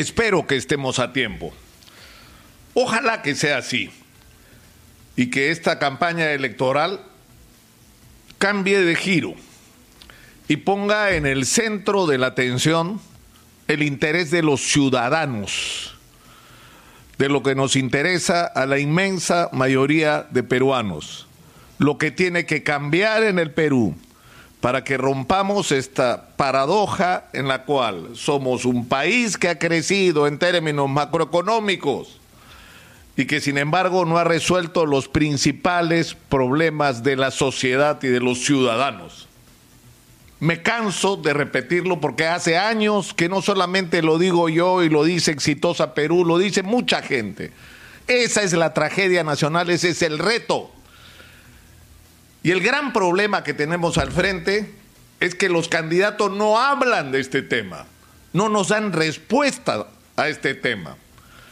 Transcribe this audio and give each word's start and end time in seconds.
Espero 0.00 0.46
que 0.46 0.56
estemos 0.56 0.98
a 0.98 1.12
tiempo. 1.12 1.52
Ojalá 2.72 3.20
que 3.20 3.34
sea 3.34 3.58
así 3.58 3.90
y 5.14 5.28
que 5.28 5.50
esta 5.50 5.78
campaña 5.78 6.30
electoral 6.30 7.02
cambie 8.38 8.78
de 8.78 8.96
giro 8.96 9.34
y 10.48 10.56
ponga 10.56 11.10
en 11.10 11.26
el 11.26 11.44
centro 11.44 12.06
de 12.06 12.16
la 12.16 12.28
atención 12.28 12.98
el 13.68 13.82
interés 13.82 14.30
de 14.30 14.42
los 14.42 14.62
ciudadanos, 14.62 15.98
de 17.18 17.28
lo 17.28 17.42
que 17.42 17.54
nos 17.54 17.76
interesa 17.76 18.46
a 18.46 18.64
la 18.64 18.78
inmensa 18.78 19.50
mayoría 19.52 20.26
de 20.30 20.42
peruanos, 20.42 21.26
lo 21.76 21.98
que 21.98 22.10
tiene 22.10 22.46
que 22.46 22.62
cambiar 22.62 23.22
en 23.24 23.38
el 23.38 23.50
Perú 23.50 23.94
para 24.60 24.84
que 24.84 24.98
rompamos 24.98 25.72
esta 25.72 26.28
paradoja 26.36 27.24
en 27.32 27.48
la 27.48 27.64
cual 27.64 28.10
somos 28.14 28.64
un 28.64 28.86
país 28.86 29.38
que 29.38 29.48
ha 29.48 29.58
crecido 29.58 30.26
en 30.26 30.38
términos 30.38 30.88
macroeconómicos 30.88 32.20
y 33.16 33.24
que 33.24 33.40
sin 33.40 33.58
embargo 33.58 34.04
no 34.04 34.18
ha 34.18 34.24
resuelto 34.24 34.84
los 34.86 35.08
principales 35.08 36.14
problemas 36.28 37.02
de 37.02 37.16
la 37.16 37.30
sociedad 37.30 38.02
y 38.02 38.08
de 38.08 38.20
los 38.20 38.44
ciudadanos. 38.44 39.28
Me 40.40 40.62
canso 40.62 41.16
de 41.16 41.34
repetirlo 41.34 42.00
porque 42.00 42.26
hace 42.26 42.56
años 42.56 43.12
que 43.12 43.28
no 43.28 43.42
solamente 43.42 44.00
lo 44.00 44.18
digo 44.18 44.48
yo 44.48 44.82
y 44.82 44.88
lo 44.88 45.04
dice 45.04 45.32
Exitosa 45.32 45.92
Perú, 45.92 46.24
lo 46.24 46.38
dice 46.38 46.62
mucha 46.62 47.02
gente. 47.02 47.52
Esa 48.06 48.42
es 48.42 48.54
la 48.54 48.72
tragedia 48.72 49.22
nacional, 49.22 49.68
ese 49.68 49.90
es 49.90 50.02
el 50.02 50.18
reto. 50.18 50.70
Y 52.42 52.50
el 52.50 52.60
gran 52.60 52.92
problema 52.92 53.44
que 53.44 53.54
tenemos 53.54 53.98
al 53.98 54.10
frente 54.10 54.72
es 55.20 55.34
que 55.34 55.48
los 55.48 55.68
candidatos 55.68 56.30
no 56.30 56.58
hablan 56.58 57.12
de 57.12 57.20
este 57.20 57.42
tema, 57.42 57.86
no 58.32 58.48
nos 58.48 58.68
dan 58.68 58.92
respuesta 58.92 59.86
a 60.16 60.28
este 60.28 60.54
tema. 60.54 60.96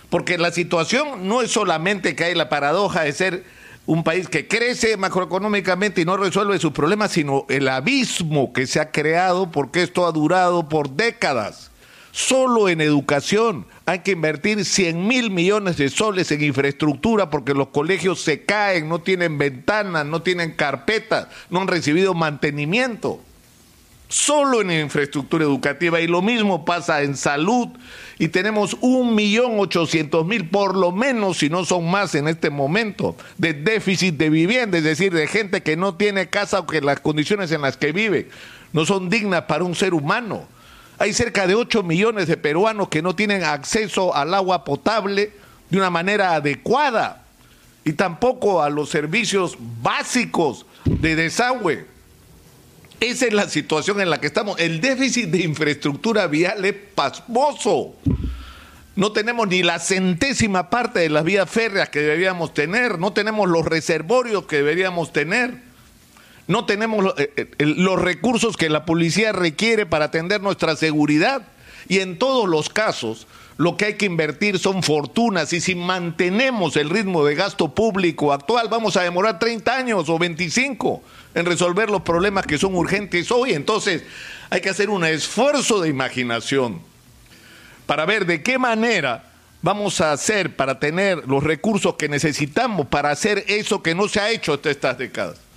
Porque 0.09 0.38
la 0.38 0.51
situación 0.51 1.28
no 1.28 1.42
es 1.42 1.51
solamente 1.51 2.16
que 2.16 2.24
hay 2.24 2.34
la 2.34 2.48
paradoja 2.48 3.03
de 3.03 3.12
ser 3.12 3.44
un 3.84 4.05
país 4.05 4.28
que 4.28 4.48
crece 4.48 4.97
macroeconómicamente 4.97 6.00
y 6.00 6.05
no 6.05 6.16
resuelve 6.16 6.59
sus 6.59 6.72
problemas, 6.72 7.12
sino 7.12 7.44
el 7.48 7.69
abismo 7.69 8.53
que 8.53 8.66
se 8.66 8.81
ha 8.81 8.91
creado 8.91 9.50
porque 9.50 9.83
esto 9.83 10.06
ha 10.06 10.12
durado 10.12 10.69
por 10.69 10.91
décadas. 10.91 11.70
Solo 12.19 12.69
en 12.69 12.80
educación 12.80 13.64
hay 13.86 14.00
que 14.00 14.11
invertir 14.11 14.64
100 14.64 15.06
mil 15.06 15.30
millones 15.30 15.77
de 15.77 15.88
soles 15.88 16.33
en 16.33 16.42
infraestructura 16.42 17.30
porque 17.30 17.55
los 17.55 17.69
colegios 17.69 18.20
se 18.20 18.42
caen, 18.44 18.88
no 18.88 19.00
tienen 19.00 19.38
ventanas, 19.38 20.05
no 20.05 20.20
tienen 20.20 20.50
carpetas, 20.50 21.28
no 21.48 21.60
han 21.60 21.69
recibido 21.69 22.14
mantenimiento. 22.14 23.20
Solo 24.08 24.60
en 24.60 24.72
infraestructura 24.72 25.44
educativa 25.44 26.00
y 26.00 26.08
lo 26.08 26.20
mismo 26.20 26.64
pasa 26.64 27.02
en 27.02 27.16
salud 27.16 27.69
y 28.19 28.27
tenemos 28.27 28.77
un 28.80 29.14
millón 29.14 29.60
ochocientos 29.60 30.27
mil 30.27 30.48
por 30.48 30.77
lo 30.77 30.91
menos, 30.91 31.38
si 31.38 31.48
no 31.48 31.64
son 31.64 31.88
más 31.88 32.16
en 32.16 32.27
este 32.27 32.50
momento, 32.50 33.16
de 33.36 33.53
déficit 33.53 34.16
de 34.16 34.28
vivienda, 34.28 34.77
es 34.77 34.82
decir, 34.82 35.12
de 35.12 35.28
gente 35.28 35.62
que 35.62 35.77
no 35.77 35.94
tiene 35.94 36.28
casa 36.28 36.58
o 36.58 36.66
que 36.66 36.80
las 36.80 36.98
condiciones 36.98 37.53
en 37.53 37.62
las 37.62 37.77
que 37.77 37.92
vive 37.92 38.28
no 38.72 38.84
son 38.84 39.08
dignas 39.08 39.42
para 39.42 39.62
un 39.62 39.77
ser 39.77 39.94
humano. 39.94 40.58
Hay 40.98 41.12
cerca 41.12 41.46
de 41.46 41.54
8 41.54 41.84
millones 41.84 42.27
de 42.27 42.36
peruanos 42.36 42.88
que 42.88 43.02
no 43.02 43.14
tienen 43.14 43.44
acceso 43.44 44.14
al 44.14 44.34
agua 44.34 44.64
potable 44.64 45.32
de 45.70 45.77
una 45.77 45.91
manera 45.91 46.34
adecuada 46.34 47.24
y 47.84 47.92
tampoco 47.92 48.62
a 48.62 48.68
los 48.68 48.91
servicios 48.91 49.56
básicos 49.80 50.66
de 50.84 51.14
desagüe. 51.14 51.86
Esa 52.98 53.26
es 53.26 53.32
la 53.32 53.48
situación 53.48 54.00
en 54.00 54.10
la 54.10 54.20
que 54.20 54.26
estamos. 54.26 54.58
El 54.58 54.80
déficit 54.80 55.28
de 55.28 55.42
infraestructura 55.42 56.26
vial 56.26 56.64
es 56.64 56.74
pasmoso. 56.94 57.94
No 58.96 59.12
tenemos 59.12 59.46
ni 59.46 59.62
la 59.62 59.78
centésima 59.78 60.69
parte 60.69 60.98
de 60.98 61.08
las 61.10 61.22
vías 61.22 61.48
férreas 61.48 61.91
que 61.91 62.00
deberíamos 62.00 62.52
tener, 62.54 62.98
no 62.98 63.12
tenemos 63.12 63.48
los 63.48 63.64
reservorios 63.64 64.46
que 64.46 64.56
deberíamos 64.56 65.12
tener 65.12 65.67
no 66.48 66.64
tenemos 66.64 67.14
eh, 67.19 67.31
eh, 67.36 67.47
los 67.59 68.00
recursos 68.00 68.56
que 68.56 68.70
la 68.70 68.86
policía 68.86 69.32
requiere 69.32 69.86
para 69.86 70.06
atender 70.06 70.41
nuestra 70.41 70.75
seguridad. 70.76 71.42
Y 71.88 72.00
en 72.00 72.19
todos 72.19 72.48
los 72.48 72.70
casos, 72.70 73.26
lo 73.59 73.76
que 73.76 73.84
hay 73.84 73.94
que 73.94 74.06
invertir 74.06 74.58
son 74.58 74.82
fortunas 74.82 75.53
y 75.53 75.60
si 75.60 75.75
mantenemos 75.75 76.76
el 76.76 76.88
ritmo 76.91 77.25
de 77.25 77.34
gasto 77.34 77.75
público 77.75 78.32
actual, 78.32 78.69
vamos 78.70 78.97
a 78.97 79.03
demorar 79.03 79.38
30 79.38 79.76
años 79.76 80.08
o 80.08 80.19
25 80.19 81.03
en 81.34 81.47
resolver 81.47 81.91
los 81.91 82.03
problemas 82.03 82.47
que 82.47 82.58
son 82.58 82.75
urgentes 82.75 83.31
hoy. 83.31 83.53
Entonces, 83.53 84.03
hay 84.48 84.62
que 84.62 84.70
hacer 84.70 84.88
un 84.88 85.04
esfuerzo 85.04 85.81
de 85.81 85.91
imaginación 85.91 86.81
para 87.84 88.06
ver 88.06 88.25
de 88.25 88.42
qué 88.42 88.58
manera 88.58 89.32
vamos 89.60 90.00
a 90.00 90.12
hacer 90.12 90.56
para 90.56 90.78
tener 90.78 91.28
los 91.28 91.42
recursos 91.42 91.97
que 91.97 92.08
necesitamos 92.08 92.87
para 92.87 93.10
hacer 93.10 93.44
eso 93.48 93.82
que 93.82 93.94
no 93.94 94.08
se 94.08 94.20
ha 94.20 94.31
hecho 94.31 94.54
hasta 94.54 94.70
estas 94.70 94.97
décadas 94.97 95.47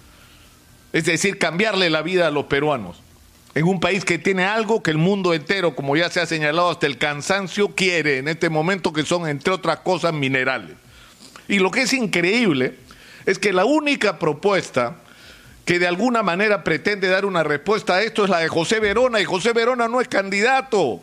es 0.94 1.06
decir, 1.06 1.38
cambiarle 1.38 1.90
la 1.90 2.02
vida 2.02 2.28
a 2.28 2.31
los 2.31 2.46
peruanos. 2.46 3.02
En 3.53 3.66
un 3.66 3.79
país 3.79 4.06
que 4.06 4.18
tiene 4.18 4.46
algo 4.46 4.81
que 4.81 4.91
el 4.91 4.97
mundo 4.97 5.34
entero, 5.34 5.75
como 5.75 5.96
ya 5.97 6.09
se 6.09 6.22
ha 6.22 6.25
señalado 6.25 6.69
hasta 6.69 6.88
el 6.88 6.97
cansancio, 6.97 7.69
quiere 7.69 8.18
en 8.18 8.28
este 8.28 8.50
momento, 8.50 8.94
que 8.94 9.03
son, 9.03 9.28
entre 9.28 9.53
otras 9.53 9.80
cosas, 9.80 10.13
minerales. 10.13 10.75
Y 11.47 11.59
lo 11.59 11.69
que 11.69 11.81
es 11.81 11.94
increíble 11.94 12.78
es 13.25 13.40
que 13.40 13.51
la 13.51 13.66
única 13.66 14.19
propuesta 14.19 14.97
que 15.66 15.80
de 15.80 15.88
alguna 15.88 16.24
manera 16.24 16.63
pretende 16.63 17.07
dar 17.07 17.25
una 17.25 17.44
respuesta 17.44 17.96
a 17.96 18.01
esto 18.01 18.24
es 18.24 18.30
la 18.30 18.40
de 18.40 18.47
José 18.47 18.80
Verona, 18.80 19.19
y 19.19 19.25
José 19.25 19.53
Verona 19.53 19.88
no 19.88 20.00
es 20.01 20.07
candidato. 20.07 21.01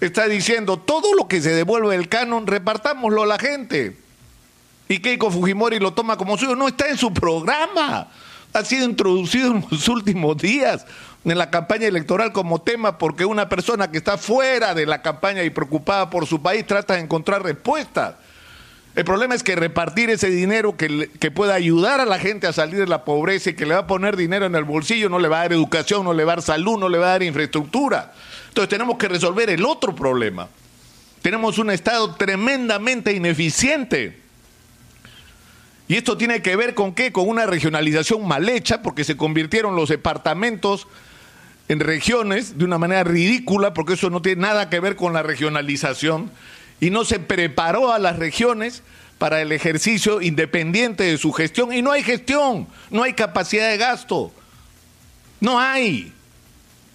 Está 0.00 0.26
diciendo, 0.26 0.78
todo 0.78 1.14
lo 1.14 1.28
que 1.28 1.40
se 1.40 1.54
devuelve 1.54 1.96
del 1.96 2.08
canon, 2.08 2.46
repartámoslo 2.46 3.22
a 3.22 3.26
la 3.26 3.38
gente. 3.38 3.96
Y 4.88 5.00
Keiko 5.00 5.30
Fujimori 5.30 5.78
lo 5.78 5.92
toma 5.92 6.16
como 6.16 6.36
suyo, 6.36 6.56
no 6.56 6.68
está 6.68 6.88
en 6.88 6.96
su 6.96 7.12
programa 7.12 8.08
ha 8.52 8.64
sido 8.64 8.84
introducido 8.84 9.52
en 9.52 9.64
los 9.70 9.88
últimos 9.88 10.36
días 10.36 10.86
en 11.24 11.38
la 11.38 11.50
campaña 11.50 11.86
electoral 11.86 12.32
como 12.32 12.60
tema 12.60 12.98
porque 12.98 13.24
una 13.24 13.48
persona 13.48 13.90
que 13.90 13.98
está 13.98 14.18
fuera 14.18 14.74
de 14.74 14.86
la 14.86 15.02
campaña 15.02 15.42
y 15.42 15.50
preocupada 15.50 16.10
por 16.10 16.26
su 16.26 16.40
país 16.40 16.66
trata 16.66 16.94
de 16.94 17.00
encontrar 17.00 17.42
respuestas. 17.42 18.14
El 18.94 19.04
problema 19.04 19.34
es 19.34 19.42
que 19.42 19.54
repartir 19.54 20.10
ese 20.10 20.30
dinero 20.30 20.76
que, 20.76 21.10
que, 21.20 21.30
pueda 21.30 21.54
ayudar 21.54 22.00
a 22.00 22.06
la 22.06 22.18
gente 22.18 22.46
a 22.46 22.52
salir 22.52 22.78
de 22.80 22.86
la 22.86 23.04
pobreza 23.04 23.50
y 23.50 23.54
que 23.54 23.66
le 23.66 23.74
va 23.74 23.80
a 23.80 23.86
poner 23.86 24.16
dinero 24.16 24.46
en 24.46 24.54
el 24.54 24.64
bolsillo 24.64 25.08
no 25.08 25.18
le 25.18 25.28
va 25.28 25.40
a 25.40 25.42
dar 25.42 25.52
educación, 25.52 26.04
no 26.04 26.14
le 26.14 26.24
va 26.24 26.32
a 26.32 26.36
dar 26.36 26.42
salud, 26.42 26.78
no 26.78 26.88
le 26.88 26.98
va 26.98 27.06
a 27.06 27.10
dar 27.10 27.22
infraestructura. 27.22 28.12
Entonces 28.48 28.68
tenemos 28.70 28.96
que 28.96 29.08
resolver 29.08 29.50
el 29.50 29.64
otro 29.64 29.94
problema. 29.94 30.48
Tenemos 31.22 31.58
un 31.58 31.70
Estado 31.70 32.14
tremendamente 32.14 33.12
ineficiente 33.12 34.27
y 35.88 35.96
esto 35.96 36.18
tiene 36.18 36.42
que 36.42 36.54
ver 36.54 36.74
con 36.74 36.94
qué? 36.94 37.12
Con 37.12 37.28
una 37.28 37.46
regionalización 37.46 38.28
mal 38.28 38.48
hecha, 38.48 38.82
porque 38.82 39.04
se 39.04 39.16
convirtieron 39.16 39.74
los 39.74 39.88
departamentos 39.88 40.86
en 41.68 41.80
regiones 41.80 42.58
de 42.58 42.64
una 42.64 42.78
manera 42.78 43.04
ridícula, 43.04 43.74
porque 43.74 43.94
eso 43.94 44.10
no 44.10 44.22
tiene 44.22 44.42
nada 44.42 44.68
que 44.68 44.80
ver 44.80 44.96
con 44.96 45.14
la 45.14 45.22
regionalización, 45.22 46.30
y 46.80 46.90
no 46.90 47.04
se 47.04 47.18
preparó 47.18 47.92
a 47.92 47.98
las 47.98 48.18
regiones 48.18 48.82
para 49.16 49.40
el 49.40 49.50
ejercicio 49.50 50.20
independiente 50.20 51.04
de 51.04 51.18
su 51.18 51.32
gestión, 51.32 51.72
y 51.72 51.80
no 51.80 51.90
hay 51.90 52.02
gestión, 52.02 52.68
no 52.90 53.02
hay 53.02 53.14
capacidad 53.14 53.70
de 53.70 53.78
gasto, 53.78 54.30
no 55.40 55.58
hay. 55.58 56.12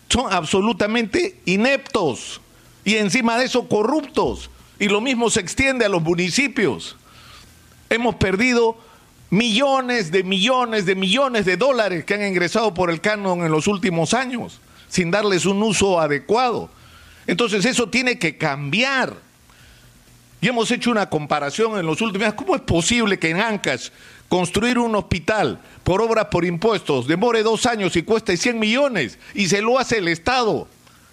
Son 0.10 0.32
absolutamente 0.32 1.40
ineptos 1.46 2.40
y 2.86 2.98
encima 2.98 3.38
de 3.38 3.46
eso 3.46 3.68
corruptos. 3.68 4.52
Y 4.80 4.88
lo 4.88 5.02
mismo 5.02 5.30
se 5.30 5.40
extiende 5.40 5.86
a 5.86 5.90
los 5.90 6.02
municipios. 6.02 6.98
Hemos 7.94 8.16
perdido 8.16 8.76
millones 9.30 10.12
de 10.12 10.24
millones 10.24 10.88
de 10.88 10.96
millones 10.96 11.46
de 11.46 11.58
dólares 11.58 12.04
que 12.06 12.16
han 12.16 12.26
ingresado 12.26 12.74
por 12.74 12.90
el 12.90 13.02
canon 13.02 13.46
en 13.46 13.52
los 13.52 13.68
últimos 13.68 14.16
años, 14.16 14.60
sin 14.90 15.12
darles 15.12 15.46
un 15.46 15.62
uso 15.62 16.00
adecuado. 16.00 16.72
Entonces 17.28 17.64
eso 17.66 17.90
tiene 17.90 18.18
que 18.18 18.36
cambiar. 18.36 19.14
Y 20.42 20.48
hemos 20.48 20.72
hecho 20.72 20.90
una 20.90 21.08
comparación 21.08 21.78
en 21.78 21.86
los 21.86 22.02
últimos 22.02 22.26
años. 22.26 22.36
¿Cómo 22.36 22.56
es 22.56 22.64
posible 22.64 23.20
que 23.20 23.30
en 23.30 23.42
Ancash 23.42 23.90
construir 24.28 24.80
un 24.80 24.96
hospital 24.96 25.60
por 25.84 26.02
obras 26.02 26.26
por 26.32 26.46
impuestos 26.46 27.06
demore 27.06 27.44
dos 27.44 27.68
años 27.68 27.96
y 27.96 28.02
cueste 28.02 28.38
100 28.38 28.58
millones 28.58 29.20
y 29.36 29.50
se 29.50 29.62
lo 29.62 29.78
hace 29.78 30.00
el 30.00 30.08
Estado 30.08 30.68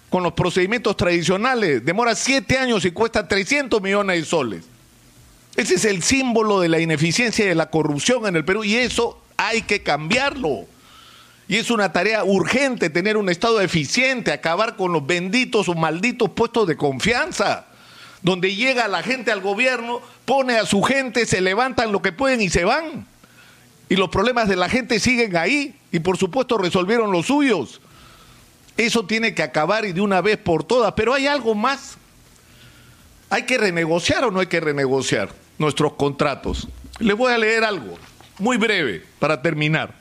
con 0.09 0.23
los 0.23 0.33
procedimientos 0.33 0.97
tradicionales? 0.97 1.85
Demora 1.85 2.15
siete 2.15 2.57
años 2.57 2.85
y 2.85 2.91
cuesta 2.91 3.27
300 3.27 3.79
millones 3.83 4.19
de 4.19 4.25
soles. 4.25 4.70
Ese 5.55 5.75
es 5.75 5.85
el 5.85 6.01
símbolo 6.01 6.59
de 6.59 6.69
la 6.69 6.79
ineficiencia 6.79 7.45
y 7.45 7.49
de 7.49 7.55
la 7.55 7.69
corrupción 7.69 8.25
en 8.25 8.35
el 8.35 8.45
Perú 8.45 8.63
y 8.63 8.75
eso 8.75 9.21
hay 9.37 9.63
que 9.63 9.83
cambiarlo. 9.83 10.65
Y 11.47 11.57
es 11.57 11.69
una 11.69 11.91
tarea 11.91 12.23
urgente 12.23 12.89
tener 12.89 13.17
un 13.17 13.29
Estado 13.29 13.59
eficiente, 13.59 14.31
acabar 14.31 14.77
con 14.77 14.93
los 14.93 15.05
benditos 15.05 15.67
o 15.67 15.73
malditos 15.73 16.29
puestos 16.29 16.67
de 16.67 16.77
confianza, 16.77 17.65
donde 18.21 18.55
llega 18.55 18.87
la 18.87 19.03
gente 19.03 19.31
al 19.31 19.41
gobierno, 19.41 20.01
pone 20.23 20.57
a 20.57 20.65
su 20.65 20.81
gente, 20.81 21.25
se 21.25 21.41
levantan 21.41 21.91
lo 21.91 22.01
que 22.01 22.13
pueden 22.13 22.39
y 22.41 22.49
se 22.49 22.63
van. 22.63 23.05
Y 23.89 23.97
los 23.97 24.07
problemas 24.07 24.47
de 24.47 24.55
la 24.55 24.69
gente 24.69 25.01
siguen 25.01 25.35
ahí 25.35 25.75
y 25.91 25.99
por 25.99 26.17
supuesto 26.17 26.57
resolvieron 26.57 27.11
los 27.11 27.25
suyos. 27.25 27.81
Eso 28.77 29.05
tiene 29.05 29.35
que 29.35 29.43
acabar 29.43 29.83
y 29.83 29.91
de 29.91 29.99
una 29.99 30.21
vez 30.21 30.37
por 30.37 30.63
todas. 30.63 30.93
Pero 30.93 31.13
hay 31.13 31.27
algo 31.27 31.53
más. 31.53 31.97
¿Hay 33.29 33.43
que 33.43 33.57
renegociar 33.57 34.23
o 34.23 34.31
no 34.31 34.39
hay 34.39 34.47
que 34.47 34.61
renegociar 34.61 35.40
nuestros 35.57 35.93
contratos? 35.93 36.67
Les 36.99 37.15
voy 37.15 37.31
a 37.33 37.37
leer 37.37 37.63
algo, 37.63 37.97
muy 38.39 38.57
breve, 38.57 39.03
para 39.19 39.41
terminar. 39.41 39.93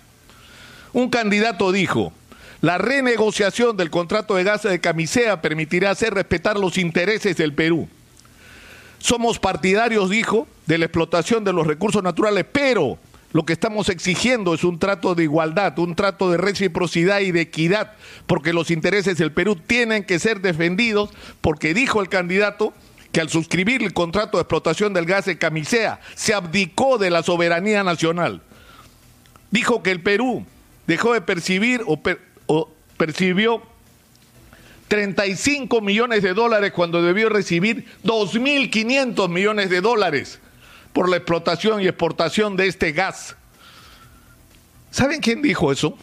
Un 0.93 1.08
candidato 1.08 1.73
dijo, 1.73 2.12
la 2.61 2.79
renegociación 2.79 3.76
del 3.76 3.91
contrato 3.91 4.35
de 4.35 4.44
gas 4.44 4.62
de 4.64 4.81
Camisea 4.81 5.41
permitirá 5.41 5.91
hacer 5.91 6.12
respetar 6.14 6.58
los 6.58 6.76
intereses 6.76 7.37
del 7.37 7.55
Perú. 7.55 7.88
Somos 8.99 9.38
partidarios, 9.38 10.11
dijo, 10.11 10.47
de 10.67 10.76
la 10.76 10.85
explotación 10.85 11.43
de 11.43 11.55
los 11.55 11.67
recursos 11.67 12.02
naturales, 12.02 12.44
pero 12.52 12.99
lo 13.32 13.47
que 13.47 13.52
estamos 13.52 13.88
exigiendo 13.88 14.55
es 14.55 14.64
un 14.64 14.79
trato 14.79 15.14
de 15.14 15.23
igualdad, 15.23 15.79
un 15.79 15.94
trato 15.94 16.31
de 16.31 16.37
reciprocidad 16.37 17.20
y 17.20 17.31
de 17.31 17.43
equidad, 17.43 17.93
porque 18.26 18.52
los 18.52 18.70
intereses 18.70 19.17
del 19.17 19.32
Perú 19.32 19.56
tienen 19.56 20.05
que 20.05 20.19
ser 20.19 20.41
defendidos, 20.41 21.11
porque 21.41 21.73
dijo 21.73 22.02
el 22.02 22.08
candidato 22.08 22.75
que 23.12 23.21
al 23.21 23.29
suscribir 23.29 23.83
el 23.83 23.93
contrato 23.93 24.37
de 24.37 24.43
explotación 24.43 24.95
del 24.95 25.07
gas 25.07 25.25
de 25.25 25.39
Camisea 25.39 26.01
se 26.15 26.35
abdicó 26.35 26.99
de 26.99 27.11
la 27.11 27.23
soberanía 27.23 27.83
nacional. 27.83 28.43
Dijo 29.51 29.83
que 29.83 29.91
el 29.91 30.03
Perú 30.03 30.47
dejó 30.87 31.12
de 31.12 31.21
percibir 31.21 31.83
o, 31.87 32.01
o 32.47 32.73
percibió 32.97 33.62
35 34.89 35.81
millones 35.81 36.23
de 36.23 36.35
dólares 36.35 36.73
cuando 36.73 37.03
debió 37.03 37.29
recibir 37.29 37.87
2.500 38.05 39.29
millones 39.29 39.71
de 39.71 39.81
dólares 39.81 40.41
por 40.93 41.09
la 41.09 41.17
explotación 41.17 41.81
y 41.81 41.87
exportación 41.87 42.57
de 42.57 42.67
este 42.67 42.93
gas. 42.93 43.37
¿Saben 44.91 45.21
quién 45.21 45.43
dijo 45.43 45.71
eso? 45.71 45.97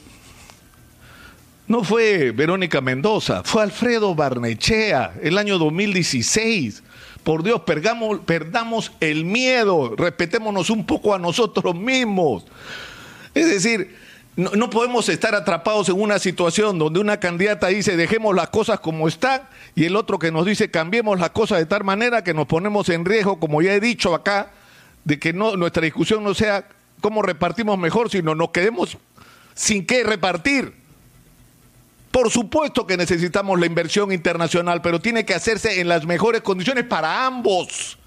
No 1.67 1.83
fue 1.83 2.31
Verónica 2.31 2.79
Mendoza, 2.79 3.43
fue 3.43 3.61
Alfredo 3.61 4.15
Barnechea, 4.15 5.13
el 5.21 5.37
año 5.37 5.57
2016. 5.57 6.81
Por 7.23 7.43
Dios, 7.43 7.63
perdamos, 7.65 8.93
el 9.01 9.25
miedo, 9.25 9.93
respetémonos 9.97 10.69
un 10.69 10.85
poco 10.85 11.13
a 11.13 11.19
nosotros 11.19 11.75
mismos. 11.75 12.45
Es 13.33 13.49
decir, 13.49 13.97
no, 14.37 14.69
podemos 14.69 15.09
estar 15.09 15.35
atrapados 15.35 15.89
en 15.89 15.99
una 15.99 16.19
situación 16.19 16.79
donde 16.79 17.01
una 17.01 17.19
candidata 17.19 17.67
dice 17.67 17.97
dejemos 17.97 18.33
las 18.33 18.47
cosas 18.47 18.79
como 18.79 19.09
están 19.09 19.41
y 19.75 19.83
el 19.83 19.97
otro 19.97 20.19
que 20.19 20.31
nos 20.31 20.45
dice 20.45 20.71
cambiemos 20.71 21.19
las 21.19 21.31
cosas 21.31 21.57
de 21.57 21.65
tal 21.65 21.83
manera 21.83 22.23
que 22.23 22.33
nos 22.33 22.47
ponemos 22.47 22.87
en 22.87 23.03
riesgo, 23.03 23.41
como 23.41 23.61
ya 23.61 23.73
he 23.73 23.81
dicho 23.81 24.15
acá, 24.15 24.51
de 25.03 25.19
que 25.19 25.33
nuestra 25.33 25.81
discusión 25.81 26.23
no 26.23 26.33
sea 26.33 26.65
cómo 27.01 27.23
repartimos 27.23 27.77
mejor, 27.77 28.09
sino 28.09 28.35
nos 28.35 28.51
quedemos 28.51 28.97
sin 29.53 29.85
qué 29.85 30.05
repartir. 30.05 30.86
Por 32.17 32.31
supuesto 32.31 32.87
que 32.87 32.97
necesitamos 32.97 33.59
la 33.59 33.67
inversión 33.67 34.11
internacional, 34.11 34.81
pero 34.81 34.99
tiene 34.99 35.23
que 35.23 35.35
hacerse 35.35 35.81
en 35.81 35.87
las 35.87 36.07
mejores 36.07 36.41
condiciones 36.41 36.83
para 36.83 37.27
ambos. 37.27 37.99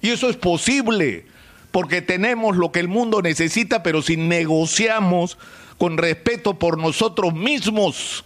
Y 0.00 0.10
eso 0.10 0.30
es 0.30 0.36
posible, 0.36 1.26
porque 1.72 2.00
tenemos 2.00 2.56
lo 2.56 2.70
que 2.70 2.78
el 2.78 2.86
mundo 2.86 3.22
necesita, 3.22 3.82
pero 3.82 4.02
si 4.02 4.16
negociamos 4.16 5.36
con 5.78 5.98
respeto 5.98 6.60
por 6.60 6.78
nosotros 6.78 7.34
mismos 7.34 8.24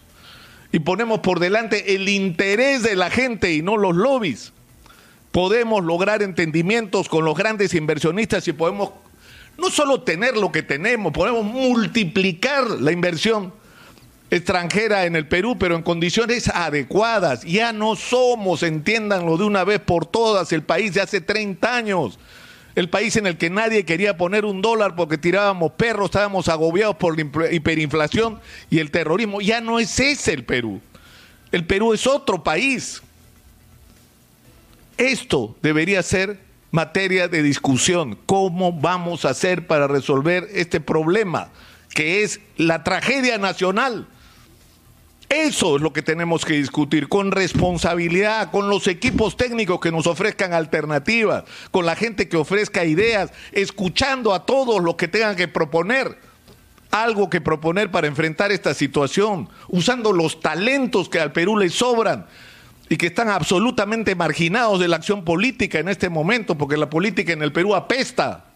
y 0.72 0.80
ponemos 0.80 1.20
por 1.20 1.40
delante 1.40 1.94
el 1.94 2.10
interés 2.10 2.82
de 2.82 2.94
la 2.94 3.08
gente 3.08 3.54
y 3.54 3.62
no 3.62 3.78
los 3.78 3.96
lobbies, 3.96 4.52
podemos 5.32 5.82
lograr 5.82 6.22
entendimientos 6.22 7.08
con 7.08 7.24
los 7.24 7.34
grandes 7.34 7.72
inversionistas 7.72 8.46
y 8.46 8.52
podemos 8.52 8.90
no 9.56 9.70
solo 9.70 10.02
tener 10.02 10.36
lo 10.36 10.52
que 10.52 10.62
tenemos, 10.62 11.14
podemos 11.14 11.46
multiplicar 11.46 12.68
la 12.72 12.92
inversión 12.92 13.58
extranjera 14.30 15.06
en 15.06 15.16
el 15.16 15.26
Perú, 15.26 15.56
pero 15.58 15.74
en 15.76 15.82
condiciones 15.82 16.48
adecuadas. 16.48 17.42
Ya 17.42 17.72
no 17.72 17.96
somos, 17.96 18.62
entiéndanlo 18.62 19.36
de 19.36 19.44
una 19.44 19.64
vez 19.64 19.80
por 19.80 20.06
todas, 20.06 20.52
el 20.52 20.62
país 20.62 20.94
de 20.94 21.00
hace 21.00 21.20
30 21.20 21.74
años 21.74 22.18
el 22.74 22.88
país 22.88 23.16
en 23.16 23.26
el 23.26 23.36
que 23.36 23.50
nadie 23.50 23.84
quería 23.84 24.16
poner 24.16 24.44
un 24.44 24.62
dólar 24.62 24.94
porque 24.94 25.18
tirábamos 25.18 25.72
perros, 25.72 26.06
estábamos 26.06 26.48
agobiados 26.48 26.96
por 26.96 27.18
la 27.18 27.52
hiperinflación 27.52 28.40
y 28.70 28.78
el 28.78 28.90
terrorismo. 28.90 29.40
Ya 29.40 29.60
no 29.60 29.78
es 29.78 29.98
ese 29.98 30.32
el 30.32 30.44
Perú. 30.44 30.80
El 31.52 31.66
Perú 31.66 31.92
es 31.92 32.06
otro 32.06 32.42
país. 32.42 33.02
Esto 34.96 35.56
debería 35.62 36.02
ser 36.02 36.38
materia 36.70 37.26
de 37.26 37.42
discusión. 37.42 38.18
¿Cómo 38.26 38.72
vamos 38.72 39.24
a 39.24 39.30
hacer 39.30 39.66
para 39.66 39.88
resolver 39.88 40.48
este 40.52 40.80
problema 40.80 41.50
que 41.94 42.22
es 42.22 42.40
la 42.56 42.84
tragedia 42.84 43.38
nacional? 43.38 44.06
Eso 45.30 45.76
es 45.76 45.82
lo 45.82 45.92
que 45.92 46.02
tenemos 46.02 46.44
que 46.44 46.54
discutir 46.54 47.08
con 47.08 47.30
responsabilidad, 47.30 48.50
con 48.50 48.68
los 48.68 48.88
equipos 48.88 49.36
técnicos 49.36 49.78
que 49.78 49.92
nos 49.92 50.08
ofrezcan 50.08 50.52
alternativas, 50.52 51.44
con 51.70 51.86
la 51.86 51.94
gente 51.94 52.28
que 52.28 52.36
ofrezca 52.36 52.84
ideas, 52.84 53.30
escuchando 53.52 54.34
a 54.34 54.44
todos 54.44 54.82
los 54.82 54.96
que 54.96 55.06
tengan 55.06 55.36
que 55.36 55.46
proponer 55.46 56.18
algo 56.90 57.30
que 57.30 57.40
proponer 57.40 57.92
para 57.92 58.08
enfrentar 58.08 58.50
esta 58.50 58.74
situación, 58.74 59.48
usando 59.68 60.12
los 60.12 60.40
talentos 60.40 61.08
que 61.08 61.20
al 61.20 61.30
Perú 61.30 61.56
le 61.56 61.68
sobran 61.68 62.26
y 62.88 62.96
que 62.96 63.06
están 63.06 63.28
absolutamente 63.28 64.16
marginados 64.16 64.80
de 64.80 64.88
la 64.88 64.96
acción 64.96 65.24
política 65.24 65.78
en 65.78 65.88
este 65.88 66.08
momento, 66.08 66.58
porque 66.58 66.76
la 66.76 66.90
política 66.90 67.32
en 67.32 67.42
el 67.42 67.52
Perú 67.52 67.76
apesta. 67.76 68.46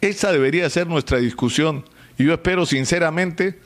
Esa 0.00 0.30
debería 0.30 0.70
ser 0.70 0.86
nuestra 0.86 1.18
discusión 1.18 1.84
y 2.18 2.24
yo 2.26 2.34
espero 2.34 2.66
sinceramente 2.66 3.58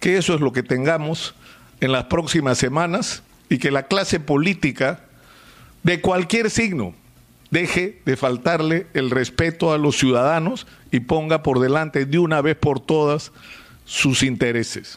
que 0.00 0.16
eso 0.16 0.34
es 0.34 0.40
lo 0.40 0.52
que 0.52 0.62
tengamos 0.62 1.34
en 1.80 1.92
las 1.92 2.04
próximas 2.04 2.58
semanas 2.58 3.22
y 3.48 3.58
que 3.58 3.70
la 3.70 3.84
clase 3.84 4.20
política 4.20 5.00
de 5.82 6.00
cualquier 6.00 6.50
signo 6.50 6.94
deje 7.50 8.00
de 8.04 8.16
faltarle 8.16 8.86
el 8.94 9.10
respeto 9.10 9.72
a 9.72 9.78
los 9.78 9.96
ciudadanos 9.96 10.66
y 10.90 11.00
ponga 11.00 11.42
por 11.42 11.60
delante 11.60 12.04
de 12.04 12.18
una 12.18 12.40
vez 12.40 12.56
por 12.56 12.80
todas 12.80 13.32
sus 13.84 14.22
intereses. 14.22 14.96